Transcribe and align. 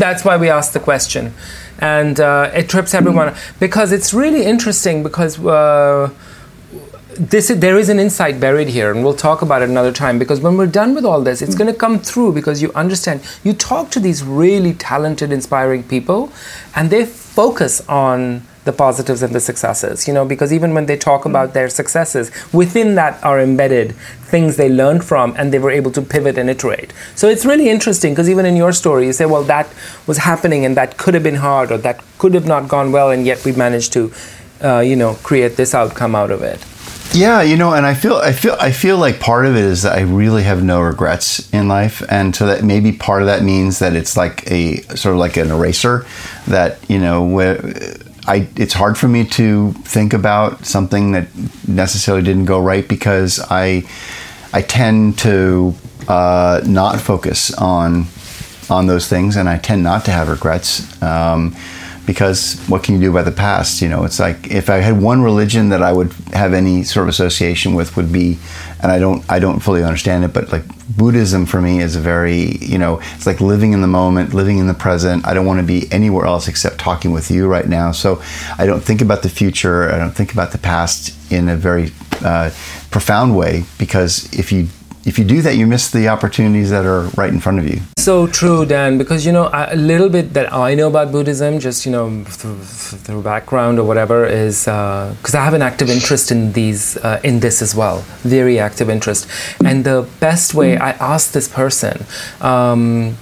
that's 0.00 0.24
why 0.24 0.36
we 0.36 0.48
asked 0.48 0.72
the 0.72 0.80
question, 0.80 1.34
and 1.78 2.18
uh, 2.18 2.50
it 2.54 2.68
trips 2.68 2.94
everyone 2.94 3.34
because 3.58 3.92
it's 3.92 4.12
really 4.12 4.44
interesting 4.44 5.02
because. 5.02 5.38
Uh, 5.44 6.10
this 7.20 7.50
is, 7.50 7.60
there 7.60 7.76
is 7.76 7.90
an 7.90 7.98
insight 7.98 8.40
buried 8.40 8.68
here, 8.68 8.90
and 8.90 9.04
we'll 9.04 9.14
talk 9.14 9.42
about 9.42 9.60
it 9.60 9.68
another 9.68 9.92
time. 9.92 10.18
Because 10.18 10.40
when 10.40 10.56
we're 10.56 10.66
done 10.66 10.94
with 10.94 11.04
all 11.04 11.20
this, 11.20 11.42
it's 11.42 11.54
going 11.54 11.70
to 11.70 11.78
come 11.78 11.98
through 11.98 12.32
because 12.32 12.62
you 12.62 12.72
understand. 12.72 13.20
You 13.44 13.52
talk 13.52 13.90
to 13.90 14.00
these 14.00 14.22
really 14.22 14.72
talented, 14.72 15.30
inspiring 15.30 15.82
people, 15.82 16.32
and 16.74 16.88
they 16.88 17.04
focus 17.04 17.86
on 17.88 18.42
the 18.70 18.76
positives 18.76 19.22
and 19.22 19.34
the 19.34 19.44
successes. 19.50 20.06
You 20.08 20.14
know, 20.14 20.24
because 20.24 20.52
even 20.58 20.74
when 20.74 20.86
they 20.86 20.96
talk 20.96 21.24
about 21.30 21.54
their 21.58 21.68
successes, 21.80 22.30
within 22.62 22.94
that 23.00 23.22
are 23.24 23.38
embedded 23.40 23.94
things 24.32 24.56
they 24.56 24.70
learned 24.82 25.04
from, 25.10 25.34
and 25.36 25.52
they 25.52 25.60
were 25.64 25.74
able 25.80 25.92
to 25.98 26.02
pivot 26.14 26.38
and 26.38 26.48
iterate. 26.56 26.92
So 27.20 27.28
it's 27.28 27.44
really 27.52 27.68
interesting 27.68 28.12
because 28.12 28.30
even 28.34 28.46
in 28.46 28.56
your 28.64 28.72
story, 28.82 29.06
you 29.06 29.14
say, 29.20 29.26
"Well, 29.34 29.46
that 29.54 29.66
was 30.06 30.18
happening, 30.30 30.64
and 30.66 30.76
that 30.76 30.98
could 31.00 31.14
have 31.14 31.26
been 31.30 31.40
hard, 31.48 31.72
or 31.72 31.78
that 31.88 32.02
could 32.18 32.34
have 32.38 32.48
not 32.54 32.68
gone 32.74 32.92
well, 32.96 33.10
and 33.10 33.26
yet 33.32 33.44
we 33.44 33.52
managed 33.66 33.92
to." 33.98 34.12
Uh, 34.62 34.80
you 34.90 34.94
know, 34.94 35.14
create 35.28 35.56
this 35.56 35.70
outcome 35.74 36.14
out 36.14 36.30
of 36.30 36.42
it. 36.42 36.60
Yeah, 37.12 37.42
you 37.42 37.56
know, 37.56 37.72
and 37.74 37.84
I 37.84 37.94
feel 37.94 38.16
I 38.16 38.32
feel 38.32 38.56
I 38.60 38.70
feel 38.70 38.96
like 38.96 39.18
part 39.18 39.44
of 39.44 39.56
it 39.56 39.64
is 39.64 39.82
that 39.82 39.98
I 39.98 40.02
really 40.02 40.44
have 40.44 40.62
no 40.62 40.80
regrets 40.80 41.52
in 41.52 41.66
life, 41.66 42.02
and 42.08 42.36
so 42.36 42.46
that 42.46 42.62
maybe 42.62 42.92
part 42.92 43.22
of 43.22 43.26
that 43.26 43.42
means 43.42 43.80
that 43.80 43.96
it's 43.96 44.16
like 44.16 44.48
a 44.48 44.82
sort 44.94 45.14
of 45.14 45.18
like 45.18 45.36
an 45.36 45.50
eraser 45.50 46.06
that 46.46 46.78
you 46.88 47.00
know 47.00 47.24
where 47.24 47.56
I 48.30 48.46
it's 48.54 48.74
hard 48.74 48.96
for 48.96 49.08
me 49.08 49.24
to 49.24 49.72
think 49.72 50.12
about 50.12 50.64
something 50.64 51.12
that 51.12 51.26
necessarily 51.66 52.22
didn't 52.22 52.44
go 52.44 52.60
right 52.60 52.86
because 52.86 53.40
I 53.50 53.82
I 54.52 54.62
tend 54.62 55.18
to 55.20 55.74
uh, 56.06 56.60
not 56.64 57.00
focus 57.00 57.52
on 57.54 58.06
on 58.70 58.86
those 58.86 59.08
things, 59.08 59.36
and 59.36 59.48
I 59.48 59.58
tend 59.58 59.82
not 59.82 60.04
to 60.04 60.12
have 60.12 60.28
regrets. 60.28 61.02
Um, 61.02 61.56
because 62.06 62.60
what 62.68 62.82
can 62.82 62.94
you 62.94 63.00
do 63.00 63.10
about 63.10 63.24
the 63.24 63.32
past? 63.32 63.82
You 63.82 63.88
know, 63.88 64.04
it's 64.04 64.18
like 64.18 64.50
if 64.50 64.70
I 64.70 64.76
had 64.76 65.00
one 65.00 65.22
religion 65.22 65.68
that 65.68 65.82
I 65.82 65.92
would 65.92 66.12
have 66.32 66.52
any 66.52 66.82
sort 66.82 67.04
of 67.04 67.10
association 67.10 67.74
with 67.74 67.96
would 67.96 68.12
be, 68.12 68.38
and 68.82 68.90
I 68.90 68.98
don't, 68.98 69.24
I 69.30 69.38
don't 69.38 69.60
fully 69.60 69.84
understand 69.84 70.24
it, 70.24 70.32
but 70.32 70.50
like 70.52 70.64
Buddhism 70.96 71.46
for 71.46 71.60
me 71.60 71.80
is 71.80 71.96
a 71.96 72.00
very, 72.00 72.56
you 72.58 72.78
know, 72.78 73.00
it's 73.14 73.26
like 73.26 73.40
living 73.40 73.72
in 73.72 73.80
the 73.80 73.86
moment, 73.86 74.34
living 74.34 74.58
in 74.58 74.66
the 74.66 74.74
present. 74.74 75.26
I 75.26 75.34
don't 75.34 75.46
want 75.46 75.60
to 75.60 75.66
be 75.66 75.90
anywhere 75.92 76.26
else 76.26 76.48
except 76.48 76.78
talking 76.78 77.12
with 77.12 77.30
you 77.30 77.46
right 77.46 77.68
now. 77.68 77.92
So 77.92 78.22
I 78.58 78.66
don't 78.66 78.80
think 78.82 79.00
about 79.00 79.22
the 79.22 79.28
future. 79.28 79.90
I 79.90 79.98
don't 79.98 80.14
think 80.14 80.32
about 80.32 80.52
the 80.52 80.58
past 80.58 81.14
in 81.30 81.48
a 81.48 81.56
very 81.56 81.92
uh, 82.24 82.50
profound 82.90 83.36
way 83.36 83.64
because 83.78 84.32
if 84.36 84.50
you 84.52 84.68
if 85.10 85.18
you 85.18 85.24
do 85.24 85.42
that, 85.42 85.56
you 85.56 85.66
miss 85.66 85.90
the 85.90 86.06
opportunities 86.06 86.70
that 86.70 86.86
are 86.86 87.02
right 87.20 87.32
in 87.36 87.40
front 87.40 87.58
of 87.58 87.68
you. 87.68 87.80
So 87.98 88.28
true, 88.28 88.64
Dan. 88.64 88.96
Because 88.96 89.26
you 89.26 89.32
know 89.32 89.50
a 89.52 89.74
little 89.74 90.08
bit 90.08 90.34
that 90.34 90.52
I 90.52 90.76
know 90.76 90.86
about 90.86 91.10
Buddhism, 91.10 91.58
just 91.58 91.84
you 91.84 91.90
know 91.90 92.22
through, 92.38 92.60
through 93.04 93.22
background 93.22 93.80
or 93.80 93.84
whatever, 93.90 94.24
is 94.24 94.66
because 94.66 95.34
uh, 95.34 95.40
I 95.40 95.44
have 95.44 95.54
an 95.54 95.62
active 95.62 95.90
interest 95.90 96.30
in 96.30 96.52
these 96.52 96.96
uh, 96.98 97.20
in 97.24 97.40
this 97.40 97.60
as 97.60 97.74
well, 97.74 98.04
very 98.22 98.60
active 98.60 98.88
interest. 98.88 99.26
And 99.64 99.82
the 99.84 100.08
best 100.20 100.54
way 100.54 100.78
I 100.78 100.92
asked 101.12 101.34
this 101.34 101.48
person. 101.48 102.06
Um, 102.40 103.16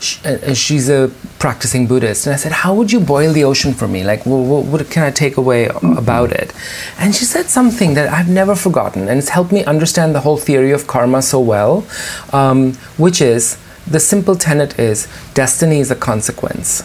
she's 0.00 0.88
a 0.88 1.10
practicing 1.38 1.86
Buddhist. 1.86 2.26
And 2.26 2.34
I 2.34 2.36
said, 2.36 2.52
How 2.52 2.74
would 2.74 2.92
you 2.92 3.00
boil 3.00 3.32
the 3.32 3.44
ocean 3.44 3.74
for 3.74 3.88
me? 3.88 4.04
Like, 4.04 4.24
what, 4.26 4.64
what, 4.64 4.90
can 4.90 5.02
I 5.02 5.10
take 5.10 5.36
away 5.36 5.66
about 5.82 6.32
it? 6.32 6.52
And 6.98 7.14
she 7.14 7.24
said 7.24 7.46
something 7.46 7.94
that 7.94 8.12
I've 8.12 8.28
never 8.28 8.54
forgotten, 8.54 9.08
and 9.08 9.18
it's 9.18 9.30
helped 9.30 9.52
me 9.52 9.64
understand 9.64 10.14
the 10.14 10.20
whole 10.20 10.36
theory 10.36 10.72
of 10.72 10.86
karma 10.86 11.22
so 11.22 11.40
well, 11.40 11.86
um, 12.32 12.74
which 12.96 13.20
is 13.20 13.58
the 13.86 14.00
simple 14.00 14.36
tenet 14.36 14.78
is 14.78 15.08
destiny 15.34 15.80
is 15.80 15.90
a 15.90 15.96
consequence 15.96 16.82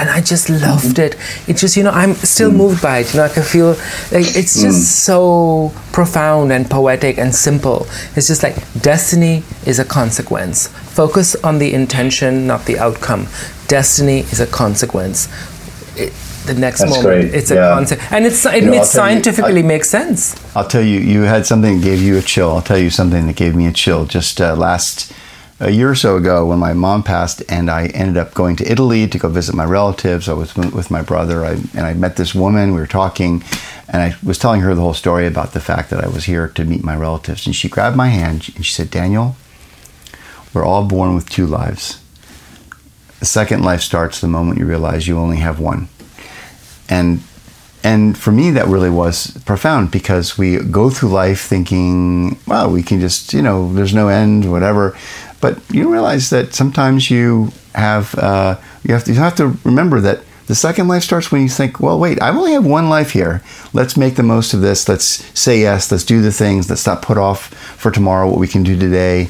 and 0.00 0.08
I 0.08 0.22
just 0.22 0.48
loved 0.48 0.98
it. 0.98 1.16
It 1.46 1.58
just, 1.58 1.76
you 1.76 1.82
know, 1.82 1.90
I'm 1.90 2.14
still 2.14 2.50
moved 2.50 2.82
by 2.82 2.98
it. 2.98 3.12
You 3.12 3.20
know, 3.20 3.26
I 3.26 3.28
can 3.28 3.42
feel 3.42 3.72
like 4.10 4.34
it's 4.34 4.60
just 4.60 4.80
mm. 4.80 5.04
so 5.06 5.72
profound 5.92 6.52
and 6.52 6.68
poetic 6.70 7.18
and 7.18 7.34
simple. 7.34 7.86
It's 8.16 8.26
just 8.26 8.42
like 8.42 8.56
destiny 8.80 9.42
is 9.66 9.78
a 9.78 9.84
consequence. 9.84 10.68
Focus 10.68 11.36
on 11.44 11.58
the 11.58 11.74
intention, 11.74 12.46
not 12.46 12.64
the 12.64 12.78
outcome. 12.78 13.26
Destiny 13.68 14.20
is 14.20 14.40
a 14.40 14.46
consequence. 14.46 15.28
It, 15.96 16.14
the 16.46 16.54
next 16.54 16.80
That's 16.80 16.92
moment, 16.92 17.04
great. 17.04 17.34
it's 17.34 17.50
yeah. 17.50 17.72
a 17.72 17.74
concept, 17.74 18.10
and 18.10 18.24
it's 18.24 18.46
it, 18.46 18.64
you 18.64 18.70
know, 18.70 18.82
scientifically 18.82 19.60
you, 19.60 19.66
I, 19.66 19.68
makes 19.68 19.90
sense. 19.90 20.34
I'll 20.56 20.66
tell 20.66 20.82
you, 20.82 20.98
you 20.98 21.22
had 21.22 21.44
something 21.44 21.76
that 21.76 21.84
gave 21.84 22.00
you 22.00 22.16
a 22.16 22.22
chill. 22.22 22.50
I'll 22.50 22.62
tell 22.62 22.78
you 22.78 22.88
something 22.88 23.26
that 23.26 23.36
gave 23.36 23.54
me 23.54 23.66
a 23.66 23.72
chill. 23.72 24.06
Just 24.06 24.40
uh, 24.40 24.56
last 24.56 25.12
a 25.60 25.70
year 25.70 25.90
or 25.90 25.94
so 25.94 26.16
ago 26.16 26.46
when 26.46 26.58
my 26.58 26.72
mom 26.72 27.02
passed, 27.02 27.42
and 27.48 27.70
I 27.70 27.86
ended 27.88 28.16
up 28.16 28.32
going 28.32 28.56
to 28.56 28.70
Italy 28.70 29.06
to 29.06 29.18
go 29.18 29.28
visit 29.28 29.54
my 29.54 29.66
relatives. 29.66 30.28
I 30.28 30.32
was 30.32 30.56
with 30.56 30.90
my 30.90 31.02
brother, 31.02 31.44
I, 31.44 31.52
and 31.52 31.80
I 31.80 31.92
met 31.92 32.16
this 32.16 32.34
woman. 32.34 32.72
We 32.72 32.80
were 32.80 32.86
talking, 32.86 33.44
and 33.86 34.02
I 34.02 34.16
was 34.22 34.38
telling 34.38 34.62
her 34.62 34.74
the 34.74 34.80
whole 34.80 34.94
story 34.94 35.26
about 35.26 35.52
the 35.52 35.60
fact 35.60 35.90
that 35.90 36.02
I 36.02 36.08
was 36.08 36.24
here 36.24 36.48
to 36.48 36.64
meet 36.64 36.82
my 36.82 36.96
relatives. 36.96 37.46
And 37.46 37.54
she 37.54 37.68
grabbed 37.68 37.96
my 37.96 38.08
hand 38.08 38.50
and 38.56 38.64
she 38.64 38.72
said, 38.72 38.90
Daniel, 38.90 39.36
we're 40.54 40.64
all 40.64 40.86
born 40.86 41.14
with 41.14 41.28
two 41.28 41.46
lives. 41.46 42.02
The 43.18 43.26
second 43.26 43.62
life 43.62 43.82
starts 43.82 44.20
the 44.20 44.28
moment 44.28 44.58
you 44.58 44.66
realize 44.66 45.06
you 45.06 45.18
only 45.18 45.36
have 45.36 45.60
one. 45.60 45.88
And 46.88 47.22
and 47.82 48.16
for 48.16 48.32
me 48.32 48.50
that 48.50 48.66
really 48.66 48.90
was 48.90 49.36
profound 49.44 49.90
because 49.90 50.36
we 50.36 50.58
go 50.58 50.90
through 50.90 51.08
life 51.08 51.40
thinking 51.40 52.38
well 52.46 52.70
we 52.70 52.82
can 52.82 53.00
just 53.00 53.32
you 53.32 53.42
know 53.42 53.72
there's 53.72 53.94
no 53.94 54.08
end 54.08 54.50
whatever 54.50 54.96
but 55.40 55.58
you 55.70 55.90
realize 55.90 56.30
that 56.30 56.54
sometimes 56.54 57.10
you 57.10 57.50
have 57.74 58.14
uh, 58.16 58.56
you 58.82 58.92
have 58.94 59.04
to 59.04 59.12
you 59.12 59.18
have 59.18 59.36
to 59.36 59.48
remember 59.64 60.00
that 60.00 60.20
the 60.50 60.56
second 60.56 60.88
life 60.88 61.04
starts 61.04 61.30
when 61.30 61.42
you 61.42 61.48
think, 61.48 61.78
well, 61.78 61.96
wait, 61.96 62.20
I 62.20 62.30
only 62.30 62.54
have 62.54 62.66
one 62.66 62.88
life 62.88 63.12
here. 63.12 63.40
Let's 63.72 63.96
make 63.96 64.16
the 64.16 64.24
most 64.24 64.52
of 64.52 64.60
this. 64.60 64.88
Let's 64.88 65.04
say 65.38 65.60
yes. 65.60 65.92
Let's 65.92 66.02
do 66.02 66.20
the 66.22 66.32
things. 66.32 66.68
Let's 66.68 66.84
not 66.84 67.02
put 67.02 67.18
off 67.18 67.54
for 67.78 67.92
tomorrow 67.92 68.28
what 68.28 68.40
we 68.40 68.48
can 68.48 68.64
do 68.64 68.76
today. 68.76 69.28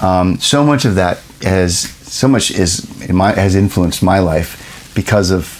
Um, 0.00 0.38
so 0.38 0.62
much 0.62 0.84
of 0.84 0.94
that 0.94 1.18
has 1.42 1.80
so 1.80 2.28
much 2.28 2.52
is 2.52 2.86
my, 3.10 3.32
has 3.32 3.56
influenced 3.56 4.00
my 4.00 4.20
life 4.20 4.92
because 4.94 5.32
of 5.32 5.59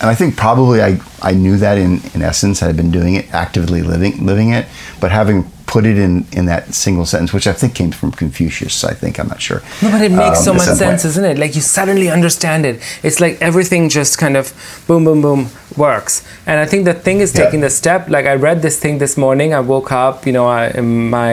and 0.00 0.10
I 0.10 0.14
think 0.14 0.36
probably 0.36 0.82
I, 0.82 1.00
I 1.22 1.32
knew 1.32 1.56
that 1.58 1.78
in, 1.78 2.00
in 2.14 2.22
essence. 2.22 2.62
I 2.62 2.66
had 2.66 2.76
been 2.76 2.90
doing 2.90 3.14
it, 3.14 3.32
actively 3.32 3.82
living 3.82 4.26
living 4.26 4.52
it, 4.52 4.66
but 5.00 5.10
having 5.10 5.50
put 5.76 5.84
it 5.84 5.98
in 5.98 6.24
in 6.32 6.46
that 6.46 6.72
single 6.72 7.04
sentence, 7.04 7.34
which 7.34 7.46
I 7.46 7.52
think 7.52 7.74
came 7.74 7.92
from 8.00 8.10
Confucius. 8.10 8.82
I 8.92 8.94
think 8.94 9.20
I'm 9.20 9.28
not 9.28 9.42
sure. 9.48 9.60
No, 9.82 9.90
but 9.90 10.00
it 10.08 10.10
makes 10.10 10.38
um, 10.38 10.44
so 10.48 10.54
much 10.54 10.78
sense, 10.78 11.04
isn't 11.04 11.26
it? 11.32 11.36
Like 11.42 11.54
you 11.54 11.60
suddenly 11.60 12.08
understand 12.08 12.64
it. 12.64 12.80
It's 13.02 13.20
like 13.20 13.34
everything 13.42 13.90
just 13.90 14.16
kind 14.16 14.38
of 14.40 14.44
boom, 14.86 15.04
boom, 15.04 15.20
boom 15.20 15.42
works. 15.76 16.14
And 16.46 16.58
I 16.60 16.66
think 16.66 16.84
the 16.84 16.94
thing 16.94 17.20
is 17.20 17.30
taking 17.32 17.60
yeah. 17.60 17.66
the 17.66 17.70
step. 17.70 18.08
Like 18.08 18.24
I 18.24 18.34
read 18.34 18.62
this 18.62 18.78
thing 18.78 18.96
this 19.04 19.16
morning. 19.16 19.52
I 19.52 19.60
woke 19.60 19.92
up. 19.92 20.26
You 20.26 20.32
know, 20.32 20.46
I 20.48 20.80
my 20.80 21.30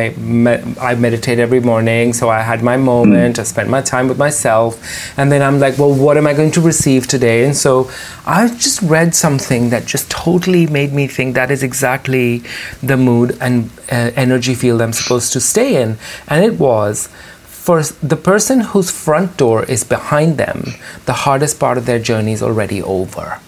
I 0.89 0.95
meditate 0.95 1.39
every 1.39 1.61
morning, 1.61 2.11
so 2.11 2.29
I 2.29 2.41
had 2.41 2.63
my 2.63 2.77
moment. 2.77 3.37
Mm. 3.37 3.39
I 3.39 3.43
spent 3.43 3.69
my 3.69 3.81
time 3.81 4.09
with 4.09 4.17
myself, 4.17 4.71
and 5.17 5.31
then 5.31 5.41
I'm 5.41 5.59
like, 5.65 5.77
well, 5.77 5.93
what 6.05 6.17
am 6.17 6.27
I 6.27 6.33
going 6.33 6.51
to 6.59 6.61
receive 6.61 7.07
today? 7.07 7.45
And 7.45 7.55
so 7.55 7.89
I 8.25 8.47
just 8.47 8.81
read 8.81 9.15
something 9.15 9.69
that 9.69 9.85
just 9.85 10.11
totally 10.11 10.67
made 10.67 10.91
me 10.93 11.07
think 11.07 11.35
that 11.35 11.49
is 11.49 11.63
exactly 11.63 12.43
the 12.91 12.97
mood 12.97 13.37
and 13.39 13.69
uh, 13.91 14.11
energy 14.33 14.55
field 14.55 14.81
I'm 14.81 14.93
supposed 14.93 15.31
to 15.33 15.39
stay 15.39 15.81
in. 15.81 15.97
And 16.27 16.43
it 16.43 16.59
was 16.59 17.07
for 17.45 17.83
the 17.83 18.17
person 18.17 18.59
whose 18.59 18.89
front 18.89 19.37
door 19.37 19.63
is 19.63 19.83
behind 19.83 20.37
them, 20.37 20.73
the 21.05 21.13
hardest 21.13 21.59
part 21.59 21.77
of 21.77 21.85
their 21.85 21.99
journey 21.99 22.33
is 22.33 22.41
already 22.41 22.81
over. 22.81 23.39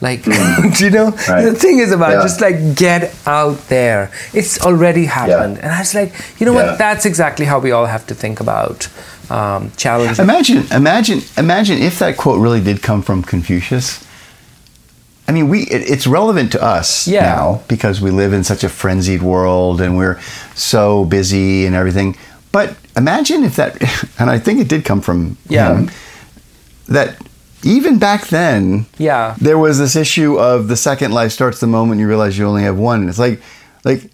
Like, 0.00 0.24
do 0.78 0.84
you 0.84 0.90
know? 0.90 1.10
Right. 1.28 1.42
The 1.42 1.54
thing 1.54 1.78
is 1.78 1.92
about 1.92 2.12
yeah. 2.12 2.22
just 2.22 2.40
like 2.40 2.76
get 2.76 3.14
out 3.26 3.58
there. 3.68 4.10
It's 4.32 4.60
already 4.60 5.06
happened. 5.06 5.56
Yeah. 5.56 5.64
And 5.64 5.72
I 5.72 5.78
was 5.78 5.94
like, 5.94 6.12
you 6.38 6.46
know 6.46 6.52
yeah. 6.52 6.70
what? 6.70 6.78
That's 6.78 7.06
exactly 7.06 7.46
how 7.46 7.60
we 7.60 7.70
all 7.70 7.86
have 7.86 8.06
to 8.08 8.14
think 8.14 8.40
about 8.40 8.88
um, 9.30 9.70
challenges. 9.76 10.18
Imagine, 10.18 10.64
imagine, 10.72 11.20
imagine 11.38 11.78
if 11.78 12.00
that 12.00 12.16
quote 12.16 12.40
really 12.40 12.60
did 12.60 12.82
come 12.82 13.02
from 13.02 13.22
Confucius 13.22 14.03
I 15.26 15.32
mean, 15.32 15.48
we 15.48 15.62
it, 15.62 15.90
it's 15.90 16.06
relevant 16.06 16.52
to 16.52 16.62
us 16.62 17.08
yeah. 17.08 17.22
now 17.22 17.62
because 17.68 18.00
we 18.00 18.10
live 18.10 18.32
in 18.32 18.44
such 18.44 18.62
a 18.62 18.68
frenzied 18.68 19.22
world 19.22 19.80
and 19.80 19.96
we're 19.96 20.20
so 20.54 21.04
busy 21.04 21.66
and 21.66 21.74
everything. 21.74 22.16
But 22.52 22.76
imagine 22.96 23.42
if 23.42 23.56
that, 23.56 23.80
and 24.18 24.30
I 24.30 24.38
think 24.38 24.60
it 24.60 24.68
did 24.68 24.84
come 24.84 25.00
from 25.00 25.36
yeah. 25.48 25.76
him, 25.76 25.90
that 26.88 27.16
even 27.62 27.98
back 27.98 28.26
then, 28.26 28.86
yeah, 28.98 29.34
there 29.40 29.58
was 29.58 29.78
this 29.78 29.96
issue 29.96 30.38
of 30.38 30.68
the 30.68 30.76
second 30.76 31.12
life 31.12 31.32
starts 31.32 31.60
the 31.60 31.66
moment 31.66 32.00
you 32.00 32.06
realize 32.06 32.36
you 32.36 32.46
only 32.46 32.62
have 32.62 32.78
one. 32.78 33.00
And 33.00 33.08
it's 33.08 33.18
like, 33.18 33.40
like 33.84 34.10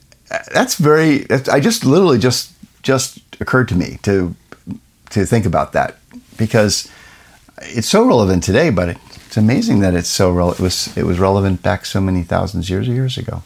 that's 0.52 0.76
very. 0.76 1.26
I 1.50 1.58
just 1.58 1.84
literally 1.84 2.18
just 2.18 2.52
just 2.82 3.18
occurred 3.40 3.68
to 3.68 3.74
me 3.74 3.98
to 4.02 4.34
to 5.10 5.26
think 5.26 5.44
about 5.44 5.72
that 5.72 5.98
because 6.36 6.88
it's 7.60 7.88
so 7.88 8.06
relevant 8.06 8.42
today, 8.42 8.70
but 8.70 8.90
it, 8.90 8.98
it's 9.26 9.36
amazing 9.36 9.80
that 9.80 9.94
it's 9.94 10.08
so 10.08 10.30
re- 10.30 10.50
it 10.50 10.60
was 10.60 10.96
it 10.96 11.04
was 11.04 11.18
relevant 11.18 11.62
back 11.62 11.86
so 11.86 12.00
many 12.00 12.22
thousands 12.22 12.70
of 12.70 12.86
years 12.86 13.18
ago. 13.18 13.42